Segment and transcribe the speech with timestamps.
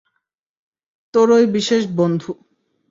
[1.13, 2.31] তোর ঐ বিশেষ বন্ধু।